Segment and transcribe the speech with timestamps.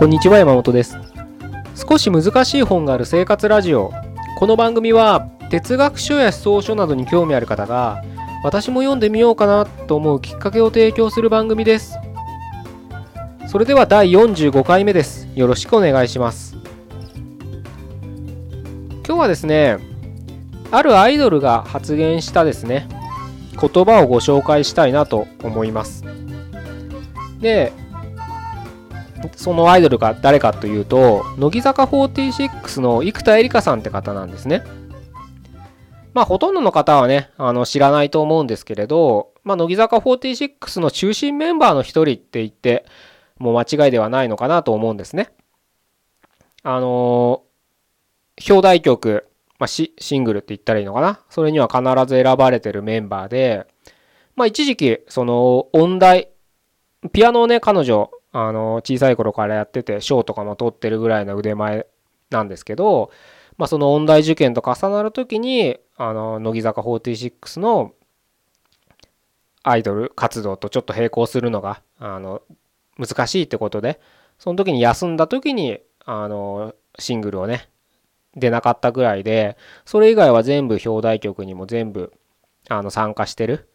[0.00, 0.96] こんにちは山本です。
[1.76, 3.92] 少し難しい本がある生活ラジオ。
[4.38, 8.02] この番組は哲学書や思想書などに興味ある方が
[8.42, 11.98] 私も読んでみようかなと思うきっかけを提供する番組です。
[13.46, 15.28] それでは第45回目です。
[15.34, 16.56] よろしくお願いします。
[19.06, 19.76] 今日はですね
[20.70, 22.88] あるアイドルが発言したですね
[23.60, 26.04] 言葉をご紹介したいなと思います。
[27.38, 27.74] で
[29.36, 34.62] そのアイドルが誰かというと乃木坂46の生田絵梨花さんって方なんですね。
[36.12, 42.84] まあほとんどの方はねあの知らないと思うんですけれど、まあ、乃木坂46の中心メンバーの一人って言って
[43.38, 45.30] もう間違いではないのかなと思うんですね。
[46.62, 47.42] あの
[48.48, 51.20] 表題曲まあ、シングルって言ったらいいのかな。
[51.28, 53.66] それには必ず選ばれてるメンバーで、
[54.34, 56.30] まあ、一時期、その音大、
[57.12, 61.86] ピアノをね、彼女、あの、小さい頃からやってて、賞とかも取ってるぐらいの腕前
[62.30, 63.10] なんですけど、
[63.56, 67.92] まあ、その音大受験と重なる時に、あの、乃木坂46の
[69.62, 72.42] アイドル活動とちょっと並行するのが、あの、
[72.98, 74.00] 難しいってことで、
[74.38, 77.68] その時に休んだ時に、あの、シングルをね、
[78.34, 82.12] 出なかったぐらいで、それ以外は全部表題曲にも全部
[82.68, 83.68] あの参加してる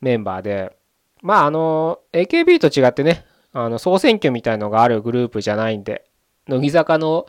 [0.00, 0.76] メンバーで、
[1.22, 3.24] まああの、AKB と違ってね、
[3.58, 6.04] あの総選挙みたいのがあるグループじゃないんで、
[6.46, 7.26] 乃木坂の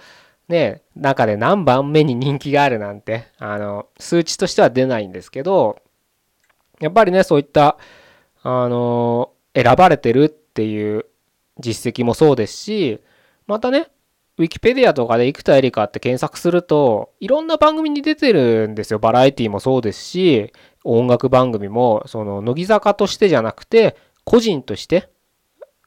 [0.50, 5.78] ね、中で何番目に人気があるなんて、あの、数値としては出ないんですけど、
[6.82, 7.78] やっぱりね、そういった、
[8.44, 11.06] あの、選ばれてるっていう
[11.60, 13.02] 実績もそうですし、
[13.46, 13.88] またね、
[14.38, 19.00] ウィキペディアとかで生田絵梨花って検索すると、いろんな番組に出てるんですよ。
[19.00, 20.52] バラエティもそうですし、
[20.84, 23.96] 音楽番組も、その、乃木坂としてじゃなくて、
[24.26, 25.10] 個人として、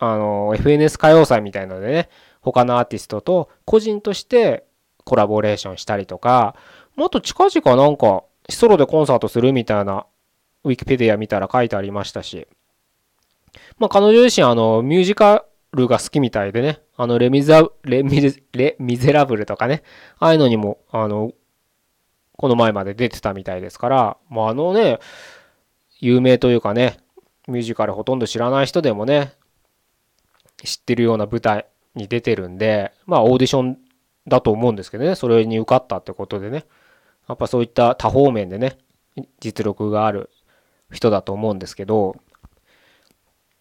[0.01, 2.09] あの、FNS 歌謡祭みたいのでね、
[2.41, 4.65] 他のアーティストと個人として
[5.05, 6.57] コラボレーションしたりとか、
[6.97, 10.07] もっと近々なんか、ソロでコンサートするみたいな、
[10.65, 12.49] ウィキペディア見たら書いてありましたし、
[13.79, 18.21] まあ彼女自身あの、ミュージカルが好きみたいでね、あのレミザ、レミ
[18.53, 19.83] レミゼラブルとかね、
[20.19, 21.33] ああいうのにも、あの、
[22.37, 24.99] この前まで出てたみたいですから、もうあのね、
[25.99, 26.97] 有名というかね、
[27.47, 29.35] ミュージカルほとんど知らない人でもね、
[30.65, 33.79] 知ってるような舞台に出てるんで、まあオーディション
[34.29, 36.65] だと思うんですけどね、それに受かったってことでね、
[37.29, 38.79] やっぱそういった多方面でね、
[39.41, 40.31] 実力がある
[40.91, 42.17] 人だと思うんですけど、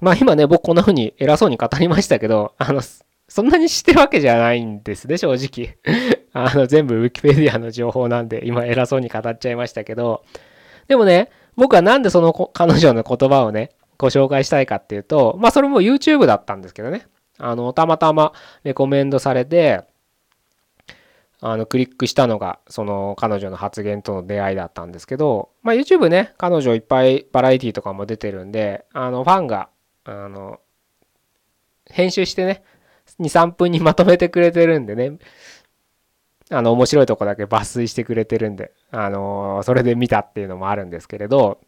[0.01, 2.81] まあ今ね、僕こんな風に偉そうに語りましたけど、あの、
[3.27, 5.77] そんなに知ってるわけじゃないんですね、正直。
[6.33, 10.23] あの、全部 Wikipedia の情報なんで、今偉そうに語っちゃいましたけど、
[10.87, 17.05] でもね、僕はなんでその彼女の言葉をね、ご紹介したいかっていうと、まあそれも YouTube だったんですけどね。
[17.37, 18.33] あの、たまたま
[18.63, 19.83] レコメンドされて、
[21.41, 29.69] あの、クリックしたのが、その彼女の発言との出会いだったんですけど、まあ YouTube ね、彼女いっぱいバラエティとかも出てるんで、あの、ファンが
[30.09, 30.59] あの、
[31.89, 32.63] 編集してね、
[33.19, 35.17] 2、3分にまとめてくれてるんでね、
[36.49, 41.59] あの、面白いとこだけ抜粋してくれてるんで、あのそれで見たっていうのもあるんですけれど、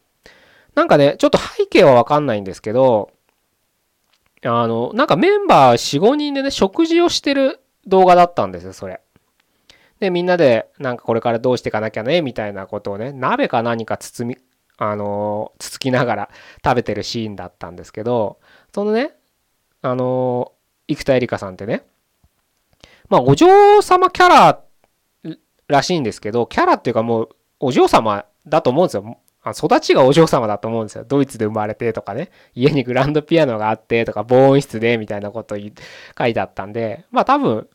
[0.76, 3.12] なんかね、ちょっと背景はわかんないんですけど、
[4.44, 9.02] あの、なんかメンバー4、5人でね、食事をしてる動画だったんですよ、それ。
[10.00, 14.42] で、みんなで、なんかこれからどうしていかなきゃね、みたいなことをね、鍋か何か包み、
[14.84, 16.30] あのつつきながら
[16.66, 18.40] 食べてるシーンだったんですけど
[18.74, 19.14] そのね
[19.84, 20.54] あの
[20.88, 21.86] 生田絵梨花さんってね
[23.08, 24.64] まあお嬢様キャラ
[25.68, 29.18] らしいんですけどキャラっていうかもうお嬢様だと思うんですよ
[29.50, 31.06] 育ちがお嬢様だと思うんですよ。
[31.08, 35.62] ドイツで生まれてとかね、家にグランドピアノがあってとか、防音室でみたいなこと書
[36.28, 37.68] いてあったんで、まあ多分、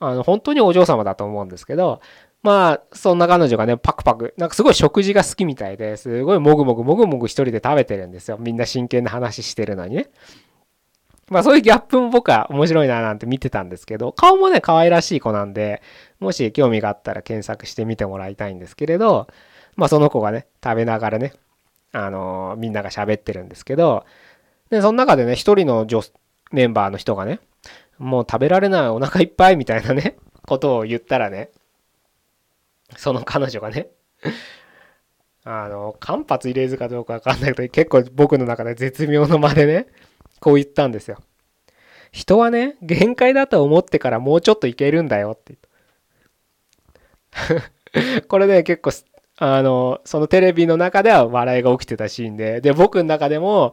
[0.00, 2.00] あの、本当にお嬢様だと思うんですけど、
[2.42, 8.36] まあ、そんな彼女がね、パクパク、なんかすごい食事が好きみたいで、すごいもぐもぐもぐもぐ一人で食べてるんですよ。
[8.38, 10.10] みんな真剣な話してるのにね。
[11.30, 15.82] まあそういうギャップも僕は面白いななんて見てたんですけど、顔もね、可愛らしい子なんで、
[16.18, 19.28] もし興味があったら検索してみてもらいたいんですけれど、
[19.76, 21.32] まあその子がね、食べながらね、
[21.92, 24.04] あのー、みんなが喋ってるんですけど、
[24.70, 26.02] で、その中でね、一人の女
[26.50, 27.40] メンバーの人がね、
[27.98, 30.16] もう食べられないお腹いっぱいみたいなね、
[30.46, 31.50] ことを言ったらね、
[32.96, 33.88] その彼女がね
[35.44, 39.86] あの、間髪入れずかどうかわかんないけど、結構僕の中で絶妙の間でね、
[40.40, 41.18] こう言ったんですよ。
[42.12, 45.56] 人はね、限界だと思ってからもうちょっといけるんだよって
[48.28, 48.90] これね、結構、
[49.44, 53.72] あの、そのテレビの中では笑いが起きてたシーンで、で、僕の中でも、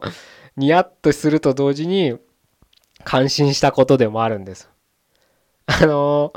[0.56, 2.18] ニヤッとすると同時に、
[3.04, 4.68] 感心したことでもあるんです。
[5.66, 6.32] あの、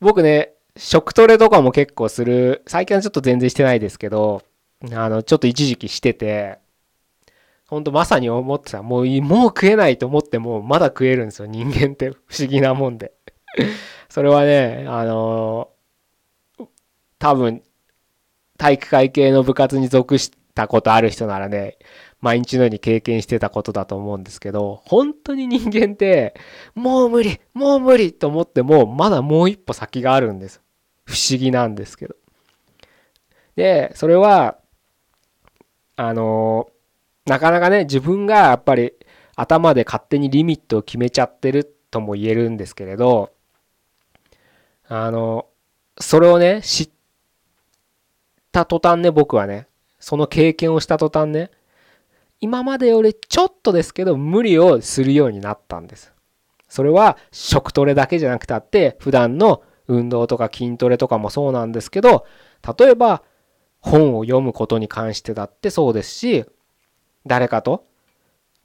[0.00, 4.44] 僕ね、食トレとかも結構する、最近はちょっと全然してないですけど、
[4.92, 6.60] あの、ちょっと一時期してて、
[7.66, 8.82] ほんとまさに思ってた。
[8.82, 11.46] もう、もう食えないと思っても、まだ食えるんですよ。
[11.46, 13.12] 人間って不思議なもんで。
[14.08, 16.66] それはね、あのー、
[17.18, 17.64] 多分、
[18.58, 21.78] 体育会系の部活に属したことある人ならね、
[22.20, 26.34] 毎日のように経験してたことだと思うんですけど、本当に人間って、
[26.74, 30.62] もう無理もう無理と思っても、まだもう一歩先があるんです。
[31.04, 32.14] 不思議なんですけど。
[33.56, 34.58] で、それは、
[35.96, 36.68] あの
[37.26, 38.92] なかなかね、自分がやっぱり
[39.36, 43.32] 頭で勝手にリミットを決めちゃってるとも言えるんですけれど、
[44.88, 45.46] あの、
[45.98, 46.90] それをね、知っ
[48.54, 49.66] た途端ね、僕はね、
[49.98, 51.50] その経験をした途端ね、
[52.40, 56.12] 今までよりちょっとですけど無理をするようになったんです。
[56.68, 62.26] それは食トレだけじゃなくたって普段の運動とか筋トレとかもそうなんですけど
[62.78, 63.22] 例えば
[63.80, 66.44] 本を読むことに関してだってそうですし
[67.26, 67.86] 誰かと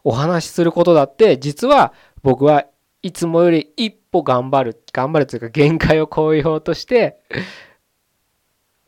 [0.03, 1.93] お話しすることだって実は
[2.23, 2.65] 僕は
[3.01, 7.19] いつもより一歩頑張る頑張るというか限界を超えようとして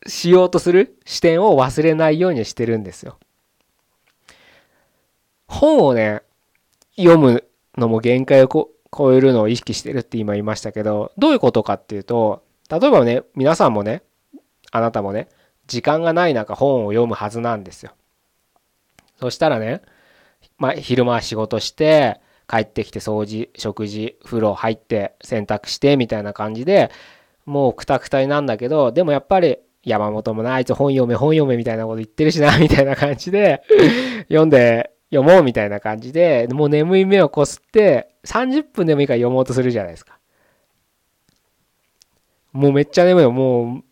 [0.07, 3.17] しようとする視点を忘れないようにしてるんですよ。
[5.47, 6.21] 本をね
[6.95, 7.43] 読む
[7.77, 14.03] のも限界を超えるのを意識してるって今言いましたけどどういうことかっていうと例えばね皆さんもね
[14.71, 15.27] あなたもね
[15.67, 17.93] 時間がない中本を読むはずなんですよ。
[19.19, 19.81] そしたらね、
[20.57, 26.91] まあ、昼間仕事して帰ってきて掃除食事風呂入って洗濯してみたいな感じで
[27.45, 33.63] もうくたくたになんだけどでもやっぱり山本もなあいつ本読め本読めみたいなこと言ってるしなみたいな感じで
[34.27, 40.19] 読んで読もうみたいな感じでもう眠い目をこすって30分でもいいから読もうとするじゃないですか。
[42.53, 43.83] もうめっちゃ眠いよもう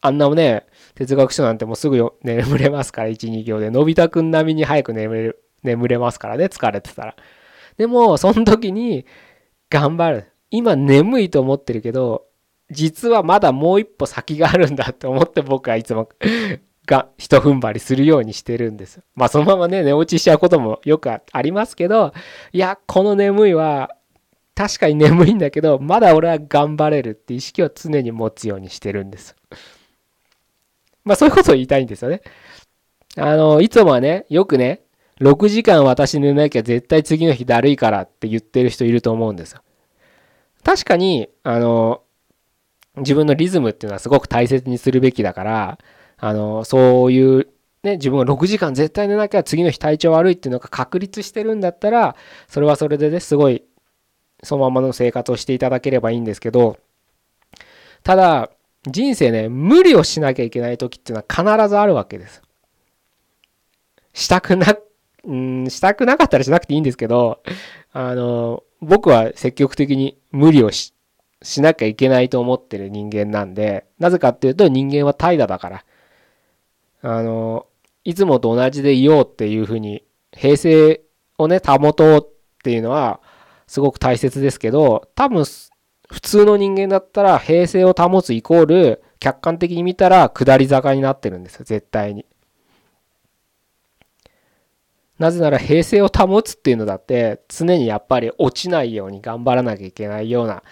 [0.00, 7.16] あんなもね哲学書なんてもうすぐよ眠れますから1、2行でのび太くん並みに早く眠れる眠れますからね疲れてたら。
[7.76, 9.06] でもその時に
[9.68, 10.32] 頑張る。
[10.50, 12.25] 今眠いと思ってるけど
[12.70, 16.08] 実はまだもう一歩先があるんだって思って僕はいつも
[16.86, 19.00] が一踏ん張りするようにしてるんです。
[19.14, 22.12] まあそのままね寝落ちしちゃうこともよくありますけど
[22.52, 23.96] いやこの眠いは
[24.54, 29.36] 確かに眠いんだけどまだ俺は頑張れるって意識を常に持つようにしてるんです。
[31.04, 32.22] まあそういうことを言いたいんですよね。
[33.16, 34.82] あのいつもはねよくね
[35.20, 39.62] 6時間私寝なきゃ絶対次の日だるいからって言ってる人いると思うんですよ。
[40.62, 42.02] 確かにあの
[42.96, 45.78] 自分のリズムっていうのはすごく大切にするべきだから、
[46.18, 47.48] あの、そういう、
[47.82, 52.16] ね、自分が6時間絶対寝なきゃ次の日体調悪いっていうのが確立してるんだったら、
[52.48, 53.64] それはそれでね、すごい、
[54.42, 56.78] そのままの生活をしていただければいいんですけど、
[58.02, 58.50] ただ、
[58.86, 62.42] 人生ね、無理をしなきゃいけない時っていうのは必ずあるわけです。
[64.14, 64.76] したくな、
[65.24, 67.42] うん、したくなかったらしなくていいんですけど、
[67.92, 70.94] あの、僕は積極的に無理をし
[71.42, 75.84] しなきゃいけないと思ってる人間なんで、なぜかっていうと人間は怠惰だから。
[77.02, 77.66] あの、
[78.04, 81.02] いつもと同じでいようっていうふうに、平静
[81.38, 83.20] をね、保とうっていうのは、
[83.66, 92.26] すごく大切ですけど、多分、普通の人間だったら、平静を保つイコール、客観的に見たら下り坂になってるんですよ、絶対に。
[95.18, 100.62] なぜなら平静を保つっていうのだって常にやっぱり落ちないように頑張らなきゃいけないような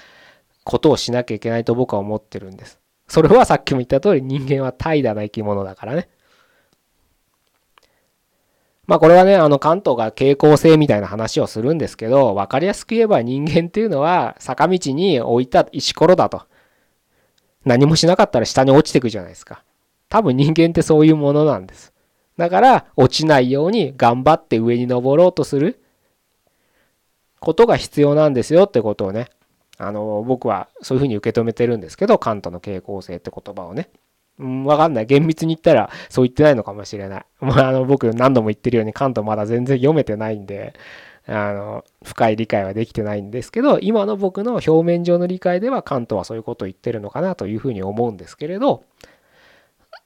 [0.64, 2.80] ことをしなきゃいけないと僕は思ってるんです。
[3.06, 6.08] それはさっきも言った通り人間は怠惰な生き物だからね。
[8.86, 16.42] まあこれはね、あの関東が傾向性みたいな話をするんですけど、分かりやすく言えば人間っていうのは坂道に置いた石ころだと。
[17.64, 19.62] 何もしなかったら下に落ちてくじゃないですか。
[20.10, 21.92] 多分人間ってそういうものなんです。
[22.36, 25.80] だから落ちないように頑張って上に登ろうとする
[27.40, 29.28] ことが必要なんですよってことをね、
[29.78, 33.90] あの僕はそういうふうに受け止めてるんですけどカントの傾向性って言葉をね。
[34.38, 35.06] うん、わかんない。
[35.06, 37.26] 厳密に言ったらそう言ってないのかもしれない。
[37.40, 40.74] まあ、あの僕何度も言ってるようにカントまだ全然読めてないんで、
[41.26, 48.84] あの深い理解はできてないんですけど今の僕の表面上の理解ではカントはそういうことを言ってるのかなというふうに思うんですけれど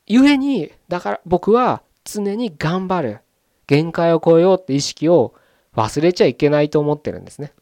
[0.07, 3.19] 故にだから僕は常に頑張る
[3.67, 5.35] 限界を超えようって意識を
[5.75, 7.53] 忘れちゃいけないと思ってるんですね。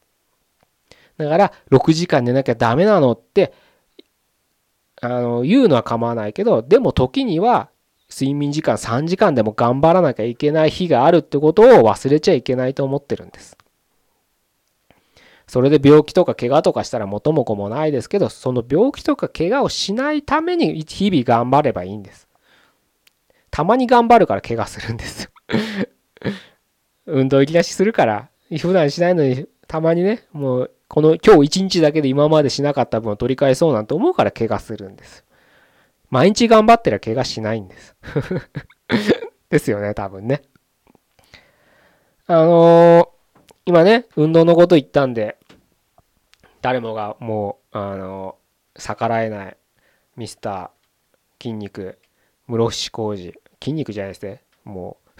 [1.18, 3.52] だから6時間寝なきゃダメなのって
[5.00, 7.70] あの言うのは構わないけどでも時には
[8.08, 13.56] 睡眠時間3時間でも頑張らなきゃいけない日があるってことを忘れちゃいけないと思ってるんです。
[15.46, 22.28] それで病気とか怪我とかしたら元も子もないですけど、その病気とか怪我をしないために日々頑張ればいいんです。
[23.50, 25.30] たまに頑張るから怪我するんですよ
[27.06, 35.24] 運動行き出しするから、普段しないのにたまにね、もうこの今日一日だけで今までしなかった分を取り返そうなんて思うから怪我するんです。
[36.10, 37.96] 毎日頑張ってりゃ怪我しないんです
[39.50, 40.42] ですよね、多分ね。
[42.26, 45.36] あのー、今ね、運動のこと言ったんで、
[46.62, 49.56] 誰もがもう、あのー、逆らえない
[50.16, 51.98] ミスター筋肉、
[52.46, 54.42] 室伏浩二、筋肉じゃないですね。
[54.64, 55.10] もう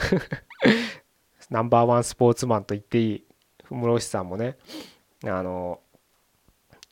[1.50, 3.24] ナンバーワンスポーツマンと言っていい
[3.70, 4.56] 室伏さんもね、
[5.24, 5.80] あの、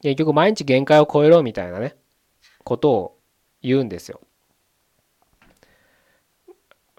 [0.03, 1.97] 結局毎日限界を超えろみたいなね、
[2.65, 3.19] ことを
[3.63, 4.21] 言うんですよ。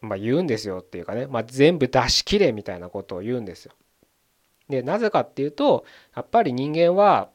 [0.01, 3.73] まあ言うんですよっていうかね、まあ、全部出し切れみたいなことを言うんですよ。
[4.69, 7.29] でなぜかっていうとやっぱり人間は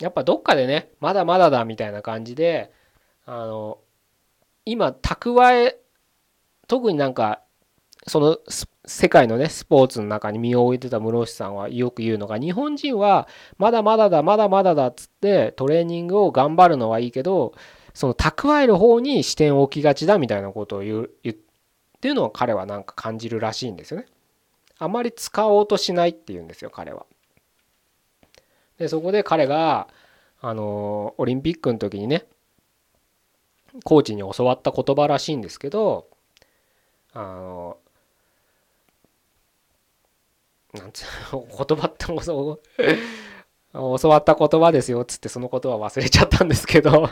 [0.00, 2.72] やっぱどっかでねまだまだだみたいな感じで
[3.26, 3.78] あの
[4.64, 5.78] 今蓄え
[6.66, 7.42] 特になんか
[8.06, 8.38] その
[8.86, 17.54] 世界のねスポーツの中に身を置いてた室伏さんはよく言うのが日本人はまだまだだまだまだだっつってトレーニングを頑張るのはいいけど
[17.92, 21.36] その蓄える方に視点を置きがちだみたいなことを言う言っ
[22.00, 24.06] ていうのを彼はなんか感じるらしいんですよね。
[24.78, 27.04] あまり使おうとしないっていうんですよ彼は。
[28.78, 29.88] でそこで彼が
[30.40, 32.24] あのオリンピックの時にね
[33.84, 36.08] コーチに教わった言葉らしいんですけど
[37.12, 37.76] あの
[40.74, 42.82] なんつう言葉ってもそう
[43.72, 47.10] 教わった言葉ですよっつってそのことは忘れちゃったんですけど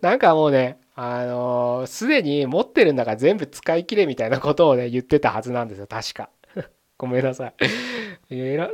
[0.00, 6.30] なんかもうねあのす、でに持ってるんだから全部使い切れみたいなことをね言ってたはずなんですよ確か。
[6.96, 7.54] ごめんなさい。
[8.30, 8.70] えら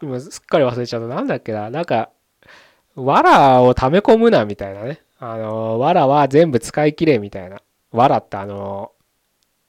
[0.00, 1.06] 今すっかり忘れちゃった。
[1.06, 1.68] なんだっけな。
[1.68, 2.10] なんか
[2.96, 5.02] 藁を溜め込むなみたいなね。
[5.18, 7.60] あの藁は全部使い切れみたいな。
[7.92, 8.92] 藁ってあの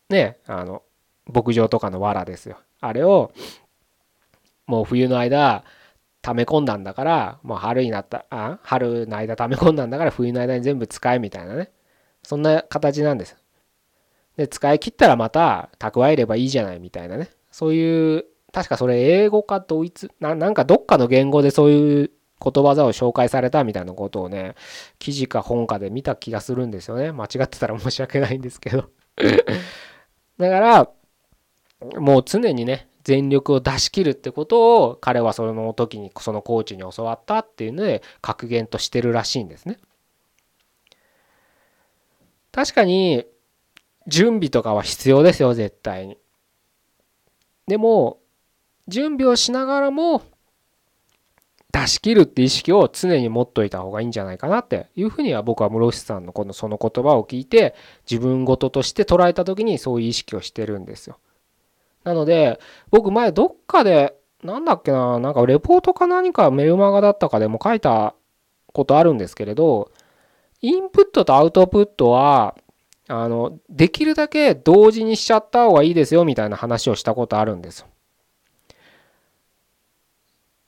[0.09, 0.81] ねあの
[1.25, 2.57] 牧場とかの藁ですよ。
[2.81, 3.31] あれを
[4.67, 5.63] もう冬の間
[6.21, 11.71] 溜め込んだんだから、もう春になった、あ春の間溜め込んだんだから冬の間に全部使えみたいなね。
[12.23, 13.37] そんな形なんです。
[14.35, 17.29] で、使い切ったらまた蓄えればいいじゃないみたいなね。
[17.51, 24.55] そういう、確かそれ英語かドイツな、なんかどっかの言語でそういうことわざを紹介されたみたいなことをね、
[24.97, 27.11] 記事か本かで見た気がするんですよね。
[27.11, 28.89] 間違ってたら申し訳ないんですけど
[30.39, 30.89] だから、
[31.81, 39.77] もう常にね、全力を出し切るってことを彼はその時にそのコーチに教わったっていうので格言としてるらしいんですね。
[42.51, 43.25] 確かに
[44.07, 46.17] 準備とかは必要ですよ絶対に。
[47.67, 48.17] でも
[48.87, 50.23] 準備をしながらも
[51.71, 57.75] 出し切るって意識を常に持っといた方がいいんじゃないかなっていうふうには僕は室伏さんのこのその言葉を聞いて
[58.09, 61.19] 自分事として捉えた時にそういう意識をしてるんですよ。
[62.05, 62.59] なので、
[62.91, 68.15] 僕前どっかで、なんだっけな、なんかレポートか何かメルマガだったかでも書いた
[68.71, 69.91] ことあるんですけれど、
[70.61, 72.55] インプットとアウトプットは、
[73.07, 77.85] あの、できるだけ同時にしちゃった方がいいですよみたいな話をしたことあるんです。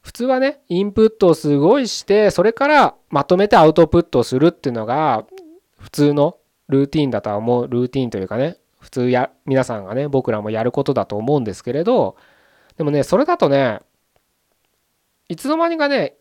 [0.02, 5.26] 普通はね、インプットをすごいして、それからまとめてアウトプットをするっていうのが、
[5.78, 6.38] 普通の
[6.70, 12.16] ルーティンだとは思う、ルーティンというかね、普通や皆さんがね僕らもやることだと思うんですけれど
[12.78, 13.82] でもねそれだとね
[15.28, 16.16] いつの間にかね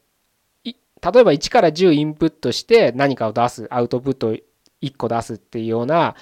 [0.64, 4.34] 例えば1から10インプットして何かを出すアウトプット
[4.82, 6.16] 1個出すっていうような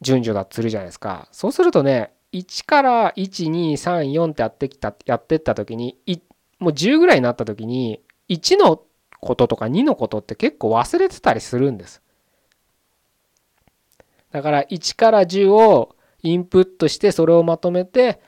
[0.00, 1.28] 順序だとするじゃないですか。
[1.30, 5.98] そうするとね1から1234ってやってきたやってった時に
[6.58, 8.00] もう10ぐらいになった時に
[8.30, 8.82] 1の
[9.20, 12.00] こととか2のことって結構忘れてたりするんです。
[14.32, 18.20] だから1から10をインプットしてそれをまとめて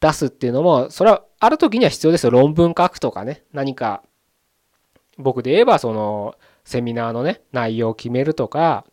[0.00, 2.30] 出すっていうのもそれはある時には必要ですよ。
[2.30, 3.44] 論文書くとかね。
[3.52, 4.02] 何か
[5.18, 8.84] 僕で言えばそのセミナーのね内容を決めるとか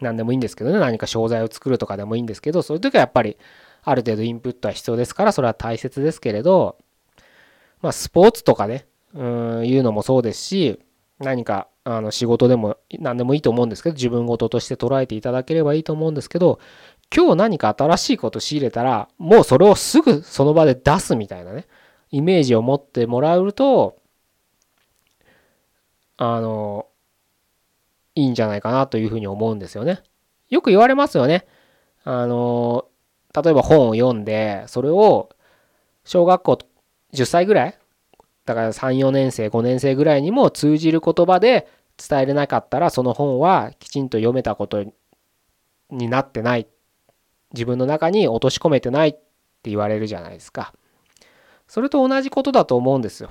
[0.00, 0.80] 何でもいいんですけどね。
[0.80, 3.36] 何か商材を作るとかでもいいんですけどそういう時はやっぱり
[3.84, 6.76] ある程度インプットは必要ですからそれは大切ですけれど
[7.80, 9.24] まあスポーツとかねう
[9.60, 10.80] んいうのもそうですし
[11.22, 16.60] 何かあの仕事でも何でもいいと思うんですけど自分事として捉えていただければいいと思うんですけど
[17.14, 21.66] 今日何か新しいこと仕入れたらもうそれをすぐその場で出すみたいなね
[22.10, 23.96] イメージを持ってもらうと
[26.16, 26.86] あの
[28.14, 30.02] いいんじゃないかなというふうに思うんですよね。
[30.50, 31.46] よく言われますよね。
[32.04, 32.86] あの
[33.34, 35.30] 例えば本を読んでそれを
[36.04, 36.58] 小学校
[37.14, 37.78] 10歳ぐらい
[38.44, 44.84] だから34年生5年生ぐらいにも通じる言葉で伝えれなかったらその本はきちんと読めたこと
[45.90, 46.66] になってない
[47.52, 50.74] 自分の中に落とし込めてないって言われるじゃないですか。
[51.68, 53.30] それと同じことだと思うんですよ。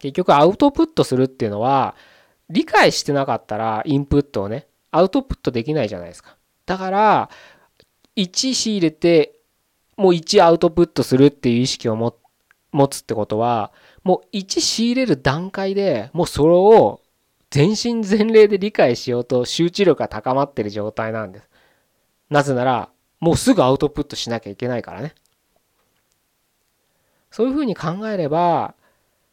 [0.00, 1.96] 結局アウトプットするっていうのは
[2.50, 6.36] 理解してなかったらインプットをねアウトプットできないじゃないですか。
[6.66, 7.30] だから
[8.16, 9.40] 1仕入れて
[9.96, 12.27] もう1アウトプットするっていう意識を持って
[12.72, 13.72] 持つってことは
[14.02, 17.00] もう1仕入れる段階でもうそれを
[17.50, 21.48] 全身全霊で理解しようと集中力が高まってる状態なんです。
[22.28, 25.14] なぜならもうすぐアウトプットしなきゃいけないからね。
[27.30, 28.74] そういうふうに考えれば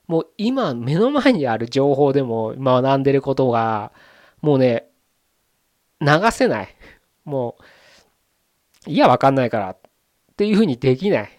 [0.08, 3.92] もう今目の前にある情報でも学んでることが
[4.42, 4.88] もうね
[6.00, 6.76] 流せない。
[7.26, 7.58] も
[8.88, 9.78] ういやわかんないからっ
[10.38, 11.38] ていうふうにできない。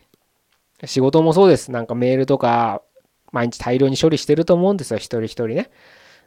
[0.85, 1.71] 仕事もそうです。
[1.71, 2.83] なんかメールとか
[3.33, 4.99] 毎日大量に処理してると思うんですよ。
[4.99, 5.71] 一人一人ね。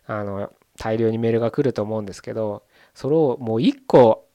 [0.10, 2.64] あの大量にメールが来ると思うんですけど
[2.96, 4.26] それをもう一個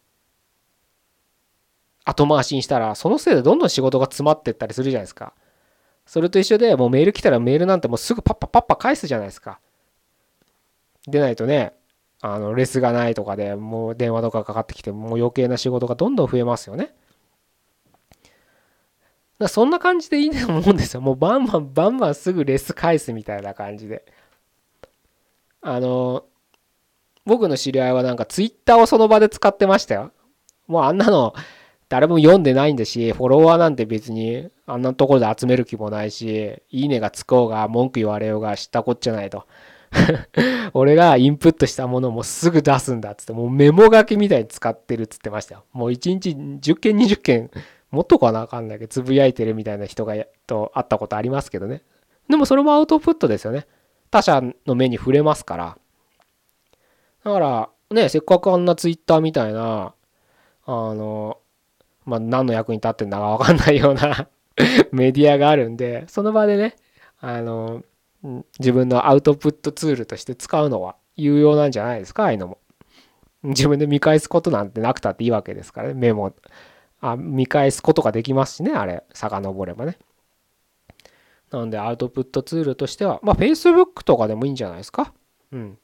[2.04, 5.32] 後回しにしたらそのせいでどんどん仕事が詰まってったりするじゃないですか
[6.06, 9.58] それと一緒でもうメール来たらメールなんてもうすぐパッパパッパ返すじゃないですか
[11.08, 11.72] でないとね
[12.20, 16.94] あのレスがないとかでもう電話とかかかってきてもう余計な仕事がどんどん増えますよね
[19.44, 24.04] だそんな感じでいいと思うんですよもうバンバンバンバンすぐレス返すみたいな感じで
[25.62, 26.24] あの
[27.24, 30.12] 僕の知り合いはなんかツイッターをその場で使ってましたよ
[30.66, 31.34] もうあんなの
[31.88, 39.46] 誰も読んでないんだし、フォロワーなんて別にあんなところで集める気もないし、いいねがつこうが文句言われようが知ったこっちゃないと。
[40.74, 45.64] 俺がインプットしたものもすぐ出すんだっつって、もうメモ書きみたいに使ってるっつってましたよ。
[45.72, 47.50] もう1日10件20件、
[47.94, 50.14] もっとかなわかんないけど、つぶやいてるみたいな人が
[50.46, 51.82] と会ったことありますけどね。
[52.28, 53.66] でもそれもアウトプットですよね。
[54.10, 55.78] 他者の目に触れますから。
[57.24, 59.94] だから、ね、せっかくあんなツイッターみたいな、
[60.66, 61.38] あの、
[62.04, 64.28] まあ、何の役に立ってんだか分かんないような
[64.92, 66.76] メディアがあるんで、その場でね、
[67.20, 67.82] あの、
[68.58, 72.58] 自分のアウトプットツールとして使うのは有用なんじゃないですか、ああいうのも。
[73.42, 76.32] 自分で見返すことなんてなくたっていいわけですからね、メモ。
[77.12, 79.98] あ見返すことができますしね、あれ、遡ればね。
[81.50, 85.12] なので、アウトプットツールとしては、まあ、Facebook とかでもいいんじゃないですか。
[85.52, 85.78] うん。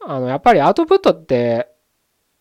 [0.00, 1.76] あの、やっぱりアウトプットって、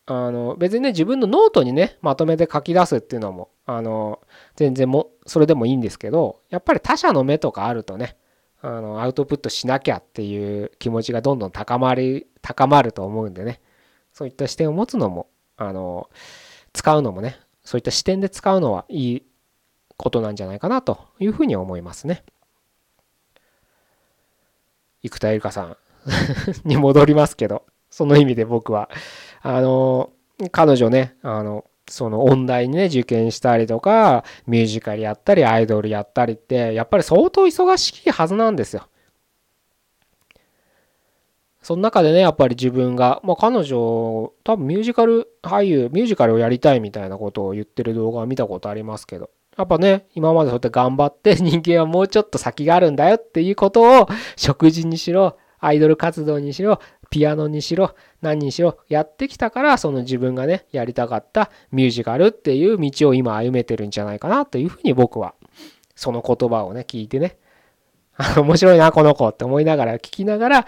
[0.07, 4.21] あの別にね自分のノートにねまとめて書き出すっていうのもあの
[4.55, 8.15] 全然もそれでもいいんですけどやっぱり他者の目とかあるとね
[8.61, 13.61] あのアウトプットしなきゃっていう気持ちがどんどん高まり高まると思うんでね
[14.13, 16.09] そういった視点を持つのもあの
[16.73, 19.23] 使うのもねそういった視点で使うのはいい
[19.97, 22.23] ことなんじゃないかなというふうに思いますね。
[25.03, 25.77] 生田絵梨花さん
[26.67, 28.89] に戻りますけどその意味で僕は
[29.47, 30.09] あの、
[30.51, 38.87] 彼女ね、あの、その音大にね、受験したりとか、ミュージカルやったり、アイドルやったりって、やっぱり相当忙しいはずなんですよ。
[41.65, 56.77] その中でね、やっぱり自分が、まあ彼女、多分ミュージカル俳優、ミュージカルをやりたいみたいなことを言ってる動画を見たことありますけど、やっぱね、今までそうやって頑張って 人間はもうちょっと先があるんだよっていうことを、食事にしろ、アイドル活動にしろ、
[57.09, 65.33] ピアノにしろ、何にしろやってきたから、その自分がね、やりたかったミュージカルっていう道を今歩めてるんじゃないかなというふうに僕は、
[65.95, 67.37] その言葉をね、聞いてね、
[68.37, 70.65] 面白いな、この子って思いながら聞きながら、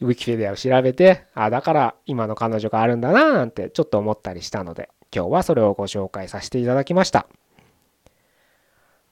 [0.00, 7.26] ウィキペディアを調べて、ああ、だから今の彼女があるんだな、なんてちょっと思ったりしたので、今日はそれをご紹介させていただきました。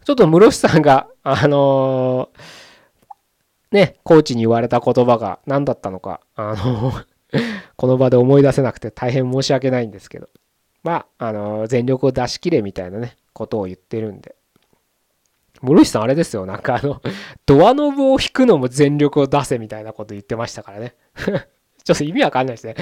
[0.05, 2.75] ちょっと室伏さんが、あのー
[3.75, 6.93] ね、コーチに言われた言葉が何だったのか、あの
[7.77, 10.29] この場で思い出せなくて大変申し訳ないんですけど、
[10.85, 14.37] まあ、あの、全力を出し切れみたいなね、ことを言ってるんで。
[15.63, 17.01] 室伏さんあれですよ、なんかあの、
[17.47, 20.95] ドアノブを引くのも全力を出せみたいなこと言ってましたからね。
[21.85, 22.75] ちょっと意味わかんないですね。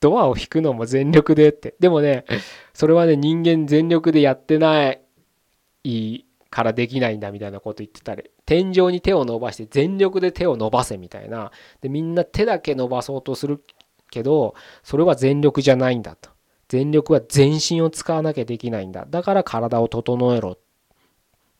[0.00, 1.74] ドアを引くのも全力でって。
[1.78, 2.24] でもね、
[2.72, 11.50] それはね、人間全力でやってないからできないんだみたいなこと言ってたり、天井に手を伸ばして全力で手を伸ばせみたいな。
[11.80, 13.62] で、みんな手だけ伸ばそうとする
[14.10, 16.30] けど、それは全力じゃないんだと。
[16.68, 19.06] 全力は全身を使わなきゃできないんだ。
[19.08, 20.58] だから体を整えろっ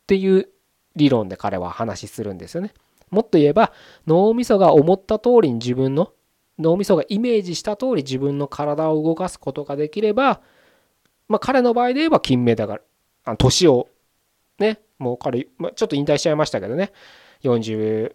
[0.07, 0.49] ていう
[0.97, 2.73] 理論で彼は話するんですよね。
[3.11, 3.73] もっと言えば
[4.07, 6.13] 脳みそが思った通りに自分の
[6.59, 10.41] 脳みそがイメージした通り自分の体を動かすことができれば、
[11.29, 12.83] まあ、彼の場合で言えば金メダル。
[13.39, 13.89] 年を
[14.59, 16.93] ねもう彼、まあ、ちょっと引退しちゃいましたけどね。
[17.43, 18.15] 40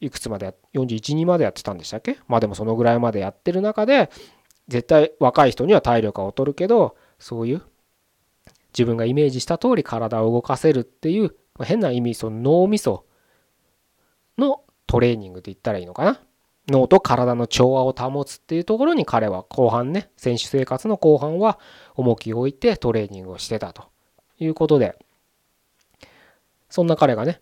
[0.00, 2.18] いくつまで41、2までやってたんでしたっけ？
[2.28, 4.10] まあでもそのぐらいまでやってる中で
[4.68, 7.62] 絶対若い人には体力が劣るけどそういう
[8.76, 13.04] 自分がイメージした通り体を動かせるっていう、ま、変な意味その脳みそ
[14.38, 16.20] のトレーニングって言ったらいいのかな？
[16.68, 21.60] 脳と体の調和を保つっていうところに彼は後半ね選手生活の後半は
[21.94, 23.84] 重きを置いてトレーニングをしてたと
[24.40, 24.98] いうことで
[26.68, 27.40] そんな彼がね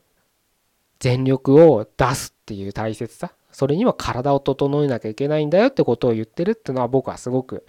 [0.98, 7.64] 全力を出すっていう大切さそれには体を整えなきゃいけないんだよってことを言ってるっていうのは僕はすごく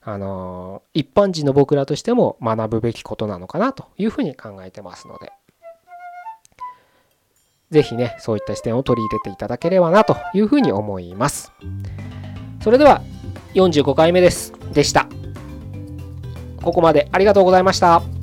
[0.00, 5.32] あの一般人の僕らとしても学ぶべきことなのかなというふうに考えてますので。
[7.74, 11.52] ぜひねそういった視点を取り入れていただければなというふうに思います。
[12.62, 13.02] それでは
[13.54, 14.52] 45回目です。
[14.72, 15.08] でした。
[16.62, 18.13] ここまでありがとうございました。